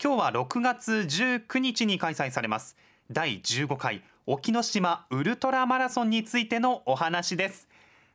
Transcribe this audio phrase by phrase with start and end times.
[0.00, 2.76] 今日は6月19日に開催されます。
[3.10, 7.66] 第15回沖ノ島ウルトラマラソンについてのお話です。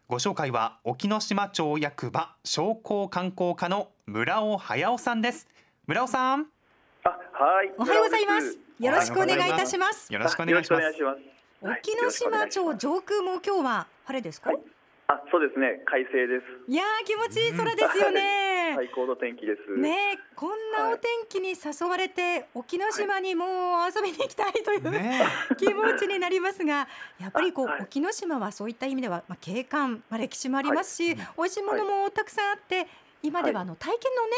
[0.08, 5.50] ご紹介は沖ノ島町役場商工観光課の村尾隼夫さんです。
[5.86, 6.48] 村尾さん。
[7.04, 7.74] あはい。
[7.78, 8.58] おはようございます。
[8.80, 10.14] よろしくお願いいたします。
[10.14, 10.86] よろしくお願いします。
[11.62, 14.60] 沖ノ島町上空も今日は晴れですか、はい、
[15.14, 15.82] あそうですね。
[15.86, 16.72] 快晴です。
[16.72, 19.78] いや気持ちいい空ですよね、 最高の天気です。
[19.78, 23.50] ねこんなお天気に誘われて、沖ノ島にもう
[23.86, 25.24] 遊びに行きたいという、ね、
[25.58, 26.88] 気持ちになりますが
[27.20, 32.88] やっぱりこう、はい、沖ノ島はそういった意味では、まあ、景観、まあ、歴史もありますし、はい、美味しいものもたくさんあって、
[33.22, 34.38] 今ではあの体験のね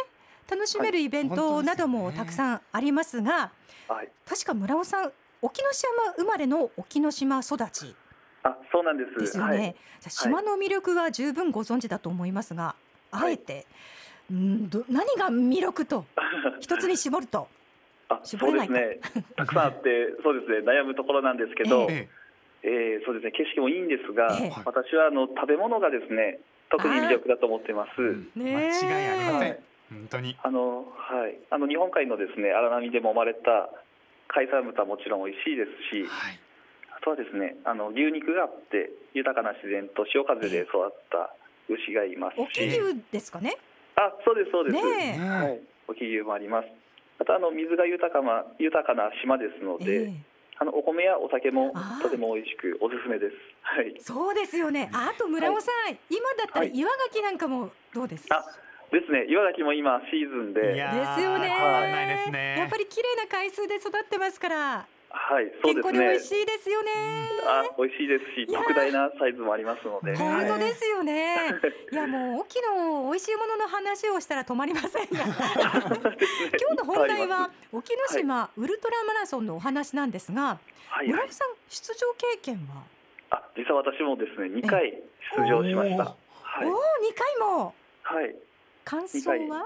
[0.50, 3.52] 楽しめるイベントなどもたくさんありますが、
[3.88, 5.12] はい、確か村尾さん
[5.42, 7.96] 沖ノ島生まれの沖ノ島育ち
[8.46, 9.20] あそうなんです。
[9.20, 12.76] ですよね、はい、じゃ島の魅力は十分ご存知だと思いますが、
[13.12, 13.66] あえて、
[14.32, 16.06] んど何が魅力と
[16.62, 17.48] 一つに絞ると
[18.08, 19.00] あ絞れないね。
[19.36, 20.60] たくさんあって そうですね。
[20.60, 22.08] 悩むところなんですけど、え
[22.64, 22.68] え。
[22.68, 23.32] えー、そうですね。
[23.32, 28.02] 景色もいいんですが、え私はあの食べ物がですね特に魅力だと思ってます。
[28.36, 29.58] ね、間違いありません。
[29.90, 30.38] 本当に。
[30.44, 31.38] あのはい。
[31.50, 33.70] あの日本海のですね荒波で揉まれた
[34.28, 36.40] 海産豚はもちろん美味しいですし、はい、
[36.96, 37.58] あとはですね。
[37.66, 41.36] あの牛肉があって豊かな自然と潮風で育った
[41.68, 42.38] 牛がいます。
[42.54, 42.80] し、牛
[43.12, 43.58] ですかね？
[43.96, 46.68] あそうですそうです、ねはい、沖牛もあります。
[47.20, 50.16] またあの水が豊かな豊かな島ですので、えー、
[50.60, 53.36] あのお米やお酒もとても美味しくおすすめです。
[53.62, 53.96] はい。
[54.00, 54.90] そうですよね。
[54.92, 58.28] あと村尾さん、はい、今だったら岩牡蠣なんかもどうです？
[58.28, 58.40] か。
[58.40, 58.46] あ
[58.92, 59.26] ですね。
[59.28, 60.62] 岩牡蠣も今シーズンで。
[60.62, 64.88] ですよね、はい、やっぱり綺麗な海水で育ってますから
[65.18, 66.00] はい、そうですね。
[66.00, 66.92] 美味しいですよね。
[67.48, 70.16] あ、美味しいですし、特大なサイズもありますので。
[70.16, 71.56] 本当ですよね。
[71.92, 75.24] いや、もう沖の美味しいものの話をしたら止まりませんが。
[75.26, 82.84] 今日の本題は沖ノ島ウルトラマラソンのお話なんですが、はい、村木さん出場経験は？
[83.32, 85.02] あ、実は私もですね、二回
[85.36, 86.16] 出場しました。
[86.62, 87.74] おお、二回も。
[88.04, 88.36] はい。
[88.84, 89.66] 感想は？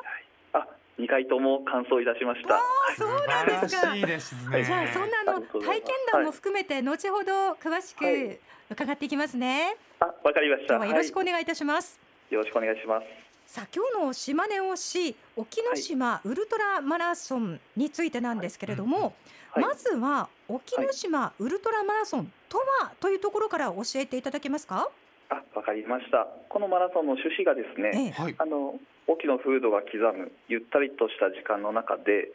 [0.99, 2.59] あ、二回とも完走いたしました。
[2.97, 3.95] そうなんですか。
[3.95, 4.63] いいですね。
[4.63, 8.39] じゃあそんなの体験談も含めて後ほど詳しく
[8.69, 9.77] 伺っていきますね。
[9.99, 10.75] あ、わかりました。
[10.75, 11.99] 今日はよろしくお願いいたします。
[12.29, 13.05] よろしくお願いします。
[13.47, 19.15] さあ今日の島根推し沖ノ島ウルトラマラソンについてなんですけれども、
[19.55, 24.89] まずは沖ノ島ウルトラマラソンとはというところから教えていただけますか？
[25.29, 26.27] あ、わかりました。
[26.47, 28.75] このマラソンの趣旨がですね、ええ、あの
[29.09, 32.29] 沖の風土が刻むゆったりとした時間の中で、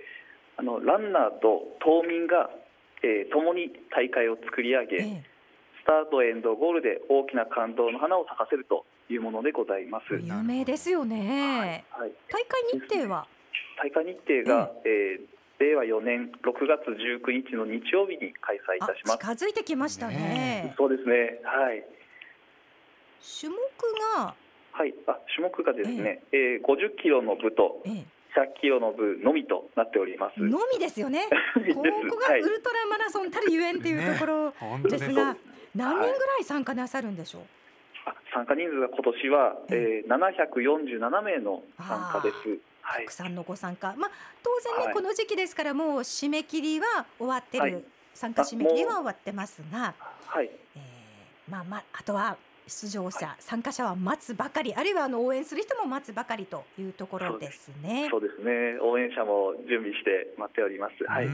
[0.58, 2.50] あのランナーと島民が、
[3.02, 5.22] えー、共に大会を作り上げ、え、
[5.82, 10.14] スタートエンドゴールで大きな感動の花を咲かせるというものでございます。
[10.18, 11.84] 有名ですよね。
[11.90, 12.12] はい。
[12.28, 13.26] 大会日程は？
[13.78, 19.18] 大会日程が、えー令和4年6月19日の日曜日に開催いたします。
[19.18, 20.74] 近づいてきましたね。
[20.76, 21.40] そうですね。
[21.44, 21.84] はい。
[23.40, 23.56] 種目
[24.18, 24.34] が
[24.74, 26.60] はい、あ種目がですね、ええ。
[26.60, 30.40] ー、50キロの部と100キロの部のみとなっております。
[30.40, 31.28] のみですよね。
[31.72, 35.12] ここがウルトラマラソンたるゆえんっていうところです。
[35.12, 35.36] が、
[35.76, 37.42] 何人ぐらい参加なさるんでしょう？
[38.06, 42.58] あ参加人数が今年は、えー、747名の参加です。
[42.82, 44.10] たくさんのご参加、まあ
[44.42, 49.94] 当然ね、はい、この時期ですからもう締め切りは終わってる、はい、参加締め切りは終わってますが、
[50.26, 52.36] はい、えー、まあまああとは
[52.66, 58.08] 出場者、はい、参加者は待つばかりあるいはあの応援する人も待つばかりというところですね。
[58.10, 61.04] そうですね応援者も準備して待っております。
[61.06, 61.28] はい。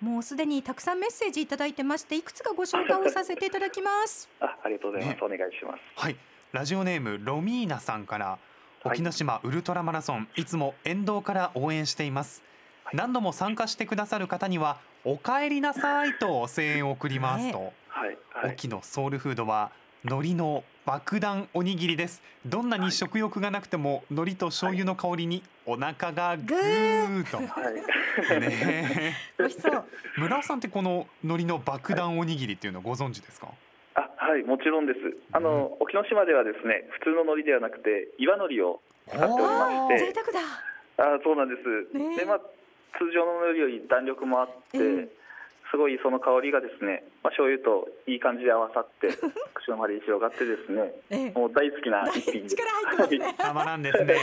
[0.00, 4.30] もうすでにたくさんメッセージいただいてましていくつかご紹介をさせていただきます。
[4.40, 5.80] あありがとうございます、ね、お願いします。
[5.94, 6.16] はい
[6.52, 8.38] ラジオネームロミーナさんから
[8.82, 12.42] 沖ノ島ウルトラマラソン、い、つも沿道から応援しています。
[12.92, 19.70] 何度も参加してくださる方にはお帰りなさいと声援を送りますと、ね、はいはい、沖のソウルフードは
[20.02, 22.22] 海苔の爆弾おにぎりです。
[22.46, 27.30] どんなに食欲がなくても海苔と醤油の香りにお腹がぐー。
[27.30, 29.14] と、はい、ね。
[29.38, 29.84] 美味しそう。
[30.16, 33.48] 村尾さんってこの海苔の爆弾おにぎりっていうのをご存知ですか、
[33.94, 35.00] あはいもちろんです。
[35.32, 39.98] あの、うん、沖ノ島ではですね普通の海苔ではなくて岩海苔を使っておりまして。
[39.98, 40.40] 贅沢だ。
[40.96, 42.40] あそうなんです、ね、でまあ
[42.98, 45.08] 通常の海苔より弾力もあって、えー
[45.70, 49.08] すごいその香りがですね、まあ、醤油といい感じで合わさって
[49.54, 52.56] 口の周りに広がってですね、ええ、もう大好きな一品です。
[53.18, 54.16] ね、たまらんですね。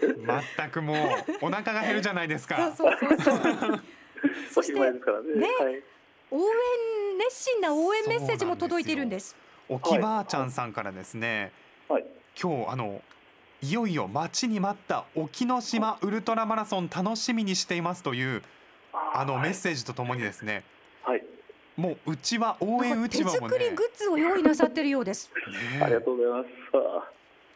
[0.58, 0.96] 全くもう
[1.46, 2.72] お腹が減るじゃないですか。
[2.72, 3.80] そうそうそうそう。
[4.50, 5.82] そしてね、ねはい、
[6.30, 9.36] 応援熱心な応援メッセージも届いているんです。
[9.68, 11.52] 沖ばあちゃんさんからですね、
[11.88, 12.04] はい、
[12.40, 13.02] 今日あの
[13.62, 18.42] いよいよ待ちに待った沖ノ島ウルトラマラソン楽しみにしていますという
[19.14, 20.64] あのメッセージとともにですね、はい、
[21.76, 25.30] もううちは応援うちわも、ね、手作りグッズを用意なさってるようです。
[25.74, 26.48] ね、ありがとうございます。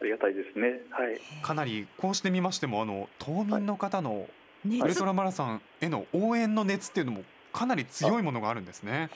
[0.01, 0.81] ありがたいですね。
[0.89, 1.19] はい。
[1.41, 4.27] かなりこうしてみましてもあの島民の方の
[4.65, 7.23] ウルトラマラソンへの応援の熱っていうのも
[7.53, 9.09] かなり強いものがあるんですね。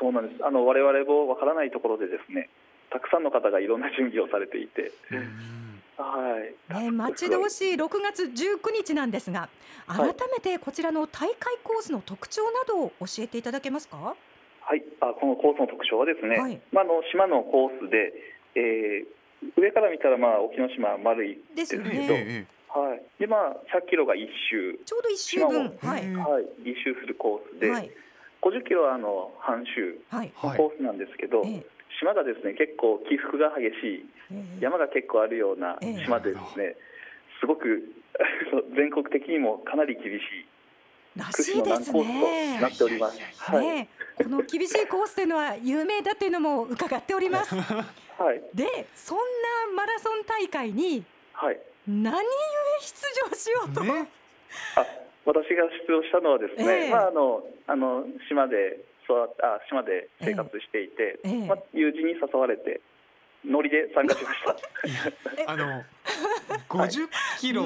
[0.00, 0.44] そうなんです。
[0.44, 2.48] あの我々もわからないところでですね、
[2.90, 4.92] たくさんの方がいろんな準備をされていて。
[5.98, 6.82] はい。
[6.82, 9.48] ね、待ち遠しい6月19日なんですが、
[9.86, 14.14] 改めてこちらの大会コースの特徴などを教えていただけますか？
[14.66, 18.10] はい、あこのコースの特徴はですね、はい、まあ、の島のコースで、
[18.58, 24.74] えー、上から見たらまあ沖ノ島丸いですけど、ね、はい、でまあ100キロが1周。
[24.84, 27.90] ちょうど1周分、はい、はい、1周するコースで、はい、
[28.42, 30.02] 50キロはあの半周。
[30.10, 30.26] の
[30.58, 31.64] コースなんですけど、はい、
[32.02, 36.74] 島がですね結構起伏が激しい、山が結構あるような島でですね、
[37.38, 37.86] すごく
[38.74, 40.46] 全国的にもかなり厳しい。
[41.16, 42.60] らしいですね。
[42.60, 43.20] なっております。
[43.52, 43.88] はい。
[44.16, 47.54] この厳しいコースというのは有名だというのも伺っております。
[47.60, 48.42] はい。
[48.54, 49.22] で、そんな
[49.74, 51.04] マラソン大会に、
[51.34, 51.60] はい。
[51.86, 52.22] 何故
[52.80, 53.84] 出場しようと？
[53.84, 54.08] ね、
[54.74, 54.86] あ、
[55.26, 62.80] 私が出場したのはですね、えー、まああのあの島で育あ島で生活していて、えー、まあ友人に誘われて。
[63.48, 65.46] ノリで参加しました。
[65.52, 65.84] あの
[66.68, 67.08] 50
[67.38, 67.62] キロ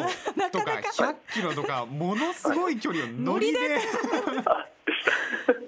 [0.53, 3.59] とか100キロとかものすごい距離をノリで。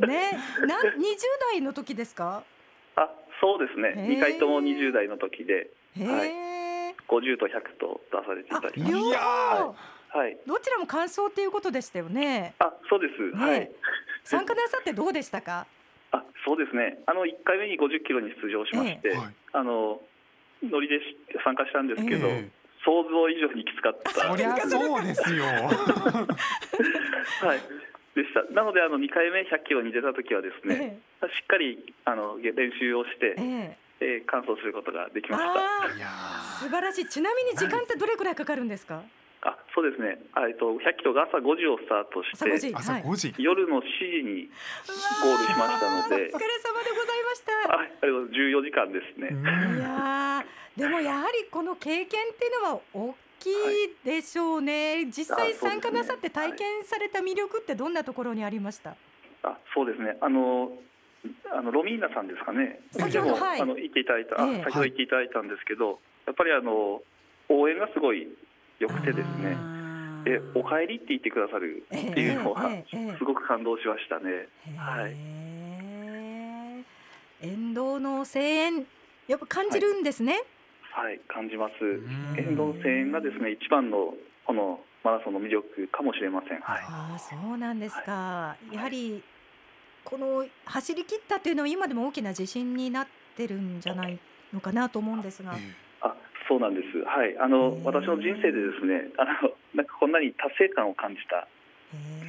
[0.07, 0.31] ね、
[0.67, 0.81] な20
[1.53, 2.45] 代の時ですか？
[2.97, 3.09] あ、
[3.41, 3.95] そうですね。
[4.09, 6.31] 2回とも20代の時で、はい、
[7.09, 7.51] 50と100
[7.81, 8.83] と出されていたり。
[8.83, 9.75] いやは
[10.29, 10.37] い。
[10.47, 12.55] どちらも感想っていうことでしたよね。
[12.59, 13.31] あ、そうです。
[13.37, 13.71] はい。
[14.25, 15.67] 参加なさってどうでしたか？
[16.11, 16.99] あ、そうですね。
[17.07, 19.17] あの1回目に50キロに出場しまして、
[19.53, 20.03] あの
[20.63, 21.01] ノリで
[21.43, 22.29] 参加したんですけど。
[22.85, 24.11] 想像以上にきつかった。
[24.11, 25.45] そりゃそうですよ。
[27.41, 27.61] はい。
[28.15, 28.45] でした。
[28.53, 33.83] なのであの2回目100キロに出た時はですね、ええ、しっかりあの練習をして、ええ。
[34.03, 36.67] えー、完走することができました。
[36.67, 37.07] 素晴らしい。
[37.07, 39.03] ちなみに時間ってどれくらいかかるんですか？
[39.43, 40.19] あそうですね。
[40.49, 44.51] えっと100キロが朝5時をスタートして朝5時、夜の7時に
[45.23, 46.31] ゴールしましたので。
[46.35, 47.73] お疲れ様でございました。
[47.73, 49.31] あありがとう14時間ですね。
[49.31, 50.45] いや
[50.77, 53.17] でもやはりこの経験っていうのは大きい
[54.05, 58.97] でしょうね、はい、実際参加なさって体験された魅力ってどんなところにありました、
[59.43, 60.17] あそうですね。
[60.21, 60.71] あの
[61.55, 62.81] あのロミーナさんですかね。
[62.91, 67.03] 先ほど、はい、あの言っていただいた、えー、先ほど言っていただいたんですけど、やっぱりあの
[67.49, 68.27] 応援がすごい
[68.79, 69.57] 良くてですね。
[70.25, 72.71] えお帰りって言ってくださるっていうのは、
[73.19, 74.47] すごく感動しましたね。
[74.77, 75.17] はい、
[77.45, 78.87] 沿道の声援
[79.27, 80.33] やっぱ感じるんですね。
[80.33, 80.43] はい
[80.93, 81.73] はい、感じます。
[82.39, 84.15] 沿道の声援がですね、一番の
[84.47, 86.61] このマラソンの魅力かもしれません。
[86.61, 88.13] はい、あそうなんですか。
[88.13, 89.23] はい、やはり
[90.05, 93.07] この走り切ったというのは今でも大きな自信になっ
[93.37, 94.19] てるんじゃない
[94.53, 95.55] のかなと思うんですが。
[96.03, 96.15] あ、
[96.49, 96.99] そうなんです。
[97.05, 101.49] はい、あの私の人生でですね、あのなんかこんなに達成感を感じた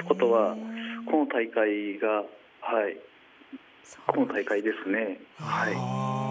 [0.07, 0.55] ことは
[1.05, 2.23] この大会が
[2.63, 2.97] はい、
[4.07, 5.19] この大会ですね。
[5.37, 6.22] はい。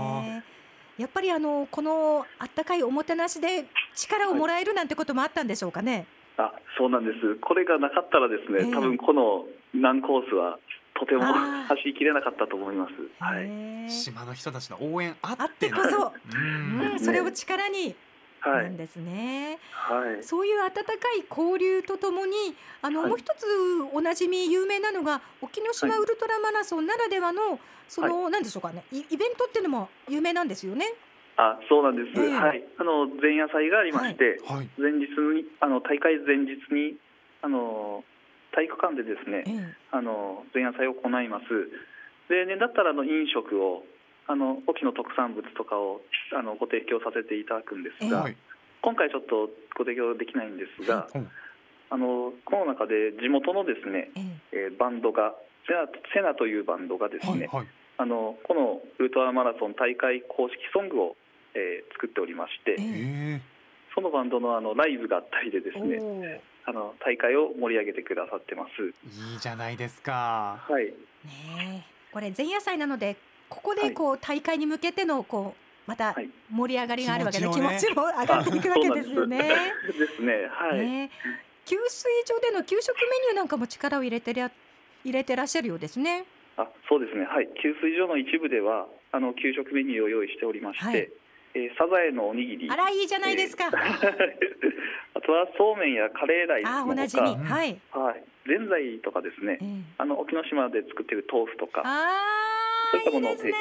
[1.02, 3.66] やっぱりあのこのあったかいおもてなしで
[3.96, 6.06] 力をもらえるなんてこともあったんでしょうかね。
[6.36, 7.34] はい、あそうなんです。
[7.40, 9.44] これがなかったらですね、えー、多分この
[9.74, 10.60] 難コースは
[10.94, 12.92] とても走りきれなかったと思います。
[13.18, 13.90] はい。
[13.90, 16.12] 島の人たちの応援あってこそ、
[16.92, 17.96] うん、それを力に。
[18.50, 20.82] なんですね、はい、そういう温か
[21.16, 22.34] い交流とともに
[22.80, 23.46] あの、はい、もう一つ
[23.92, 28.84] おなじみ有名なのが沖ノ島ウルトラマラソンならではのその、はい、なんでしょうかね。
[28.90, 30.86] イベントっていうのも有名なんですよね。
[31.36, 36.96] あそうなんです、えー、はい、あの前夜祭がありまして、はい、前日にあの大会前日に
[37.40, 38.04] あの
[38.52, 41.44] 体育館でですね、えー、あの前夜祭を行います。
[42.28, 43.84] 例年だったらあの飲食を
[44.32, 46.00] あの沖の特産物とかを
[46.32, 48.36] あのご提供させていただくんですが、えー、
[48.80, 51.06] 今回ちょっとご提供できないんですが、
[51.92, 54.08] あのこの中で地元のですね、
[54.56, 55.36] えー、バンドが
[55.68, 55.84] セナ
[56.16, 57.66] セナというバンドがですね、はいはい。
[57.98, 61.16] あのこのウルトラマラソン大会公式ソングを、
[61.52, 62.80] えー、作っておりまして、
[63.94, 68.96] そのバンドのあのライブがあったりでですねあの大会を盛り上げてくださってます。
[69.32, 70.64] いいじゃないですか。
[70.66, 70.86] はい。
[71.28, 73.16] ねこれ前夜祭なので
[73.54, 76.14] ここでこう、はい、大会に向けてのこうまた
[76.50, 79.38] 盛り上がりがあるわけで、はい、気持ちも上がっていくわけですよね。
[79.38, 79.44] で
[80.16, 80.22] す。
[80.22, 80.48] ね。
[80.50, 81.10] はい、ね。
[81.64, 86.24] 給水所での給食メニューなんかも力を入れて入れてらっしゃるようですね。
[86.56, 91.08] あそうですね、はい、給水所の一部ではあの給食メニューを用意しておりまして、はい、
[91.54, 92.70] えー、サザエのおにぎり。
[92.70, 93.72] あらいいじゃないですか、えー、
[95.16, 97.54] あとはそうめんやカレーライスのほか。
[97.54, 101.82] はい、はい、ぜんざいとかですね、えー、あの沖ノ島で作っている豆腐とか
[102.92, 103.56] そういったものを提供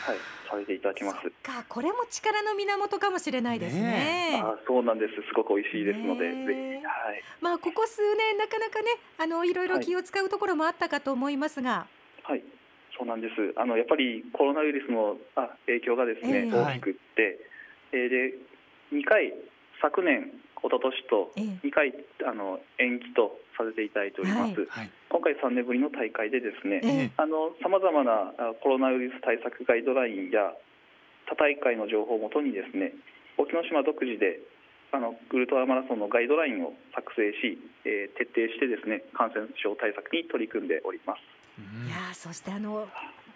[0.00, 0.16] はい、
[0.48, 1.30] されていただきます。
[1.42, 5.14] かこれも力の源かもしれないですね、ね、あそうなんです。
[5.28, 11.86] すごく美味しいですので、ぜひ、はい、まあここ数年なかなかねあのいろいろ気を使うところもあったかと思いますが、
[12.22, 12.42] はい、
[12.96, 13.34] そうなんです。
[13.56, 17.38] あのやっぱりコロナウイルスのあ影響がですね、えー、大きくって、
[17.92, 18.34] えー、で
[18.92, 19.34] 2回
[19.82, 21.94] 昨年一昨年と2回、
[22.26, 27.26] あの延期とさせていただいております、はい、今回3年ぶりの大会でですねさ
[27.68, 30.56] まざまなコロナウイルス対策ガイドラインや
[31.28, 32.92] 他大会の情報をもとにですね
[33.38, 34.40] 沖ノ島独自で
[34.92, 41.22] あのウルトラマラソンのガイドラインを作成し、えー、徹底してですね感染症対策に取り組んでおります。
[41.86, 42.88] いやそしてあの、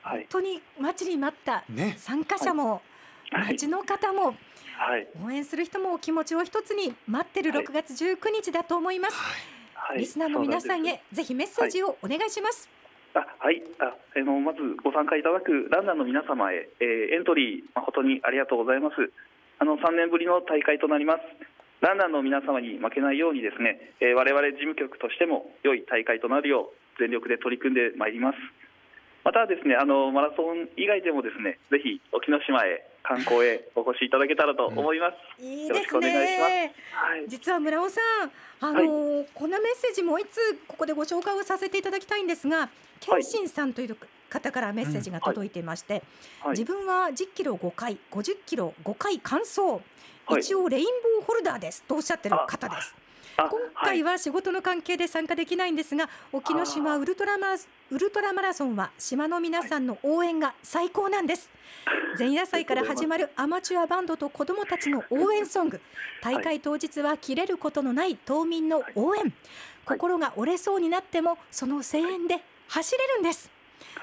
[0.03, 1.65] はい、本当に待ちに待った
[1.97, 2.83] 参加者も、
[3.31, 4.35] はい、町の方も、
[4.77, 9.54] はい、応援する人も気持ちを一つに待ってる6月19日だと思います、はい、
[9.97, 12.69] リスナーの皆さんへぜひメッセージをお願いします。
[13.15, 13.63] あはい。
[13.79, 18.97] ああのまずご参加いただくランナーの皆様へ、えー、エントリー誠にありがとうございます。
[19.59, 21.21] あの3年ぶりの大会となります。
[21.81, 28.39] ランナーの皆様に負けないようにですね、えー、我々事務局としても良い大会となるよう全力で取り組んでまいります。
[29.25, 35.15] またですねあのマラソン以外でもですねぜひ沖ノ島へ観光へお越しいただけたらと思います。
[35.39, 36.75] うん、いいですね。
[36.93, 43.97] はい、実は村尾さん、あのーはい、こんなメッセージもいつここでご紹介をさせていただきたいんですが、謙信さんという
[44.31, 46.03] 方からメッセージが届いていまして、
[46.45, 46.49] うん。
[46.49, 49.83] はい、自分は10キロ5回、50キロ5回完走、
[50.39, 50.85] 一応レイン
[51.19, 52.95] ボーホルダーですとおっしゃってる方です。
[53.37, 57.55] 今回は仕事の関係で参加できないんですが、沖ノ島ウルトラマ
[57.91, 61.51] ウルトラマラソンは島の皆さんの応援が最高なんです。
[62.17, 65.81] 前夜祭から始まるアマチュアバンドと子どもたちの応援ソング、
[66.23, 69.33] 大会当日は切れることのない島民の応援、
[69.85, 73.51] 心が折れそうになってもその声援で走れるんです。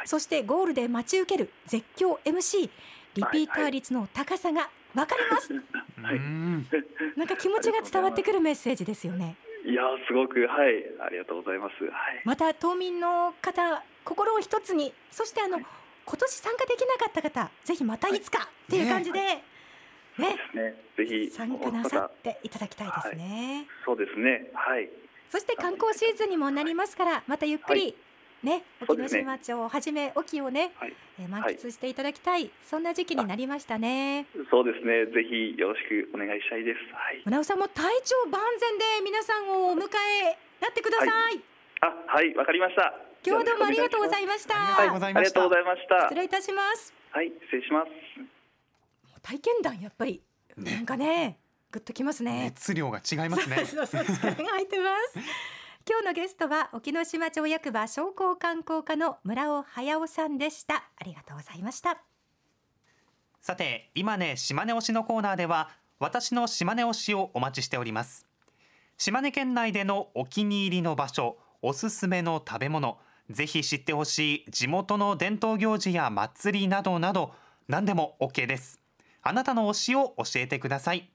[0.04, 2.70] そしてゴールで待ち受ける絶叫 MC、
[3.16, 5.54] リピーター率の高さがわかります。
[6.02, 6.20] はい。
[7.18, 9.36] なんか気持ちが伝わってくるメッセージですよね。
[9.64, 11.84] いやすごくはいありがとうございます。
[11.84, 12.22] はい。
[12.26, 15.66] また島民の方心を一つにそしてあの、はい、
[16.06, 19.28] 今年参加できなかった方ぜひまたいつかっていう感じで、はい、
[20.18, 20.36] ね。
[20.54, 23.68] ねぜひ参加なさっていただきたいですね。
[23.86, 24.50] そうですね。
[24.54, 24.90] はい。
[25.30, 27.96] そして観光シーズンにもなりますから、またゆっくり
[28.44, 34.26] ね、沖ノ島町をはじめ沖をね、はい、え満喫していただきたい、はい、そんな時期になりましたね。
[34.50, 35.06] そうですね。
[35.14, 36.80] ぜひよろしくお願いしたいです。
[36.94, 37.22] はい。
[37.26, 39.86] 村尾さんも体調万全で皆さんをお迎
[40.26, 41.08] えなってください。
[41.08, 41.44] はい、
[41.82, 42.94] あ、はい、わかりました。
[43.24, 44.56] 今日どうもありがとうございました。
[44.56, 46.02] はい、ありがとうございました。
[46.10, 46.94] 失礼いたします。
[47.12, 47.90] はい、失礼します。
[49.22, 50.24] 体験談やっぱり、
[50.58, 51.38] ね、なんかね、
[51.70, 52.46] ぐっときますね。
[52.46, 53.64] 熱量が違いますね。
[53.70, 55.61] そうそう、力が入ってます。
[55.90, 60.76] 今日のゲストは沖ノ島町役場商工観光課の村尾隼さんでした。
[60.76, 61.98] ありがとうございました。
[63.42, 68.28] さて今ね島根推しのコーナーでは私の島根推しをお待ちしております。
[68.98, 73.00] 島根県内でのお気に入りの場所おすすめの食べ物
[73.32, 77.34] ぜひ知ってほしい地元の伝統行事や祭りなどなど
[77.68, 78.80] 何でも OK です。
[79.24, 81.10] あなたの推しを教えてください。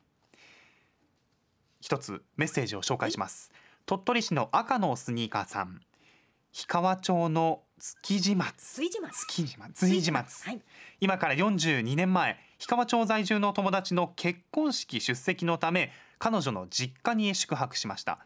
[1.81, 3.53] 一つメッセージを紹介します、
[3.87, 5.81] 鳥取市の赤のスニーカーさん。
[6.53, 7.61] 氷川町の
[8.03, 8.83] 築地松。
[8.83, 9.27] 築地松。
[9.29, 9.87] 築地松。
[9.87, 10.61] 築地松、はい、
[11.01, 18.19] 今から42年前氷川町在住の友達の結婚式出席のため彼女の実家に宿泊しました。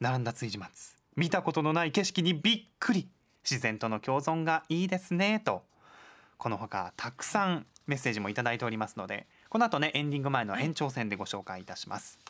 [0.00, 0.96] 並んだ築地松。
[1.16, 3.08] 見たことのない景色にびっくり。
[3.42, 5.62] 自然との共存がいいですねと。
[6.36, 12.29] このほかたくさんメッセージもいただいておりますのでこの後ねエンディング前の延長戦でご紹介いたします、は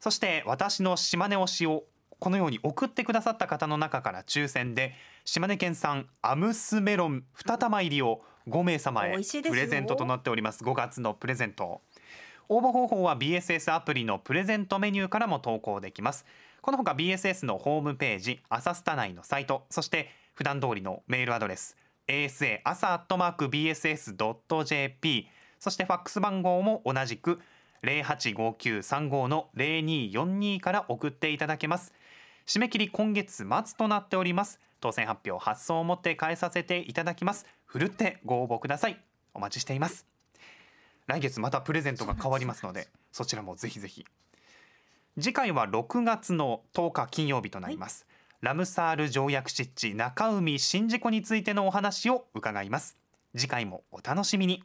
[0.00, 1.84] そして私の島根推しを
[2.18, 10.64] このように送ってくださった方の中から抽選で島根県産アムスメロン2玉入りを5名様へプレゼントとなっております。
[10.64, 11.82] 5月のプレゼント。
[12.48, 16.26] 応募方法は BSS アプリのプレゼントメニューからも投稿できます。
[16.62, 21.76] このほか BSS のホームページ朝スタ内のサイトそして普段通りのメールアドレス
[22.06, 25.26] asa 朝アットマーク bss.jp
[25.58, 27.40] そしてファックス番号も同じく
[27.82, 31.92] 085935の0242から送っていただけます。
[32.46, 34.60] 締め切り今月末となっております。
[34.80, 37.46] 当選発表発送をもって返させていただきます。
[37.66, 38.98] ふるってご応募ください。
[39.34, 40.06] お待ちしています。
[41.06, 44.04] 来月またプレゼントが変わりますのでそちらもぜひぜひ。
[45.18, 52.96] 次回は6月の10日金曜日となります、はい、ラムサール条約湿地中海宍道湖についてのお話を伺います。
[53.36, 54.62] 次回もお楽しみに。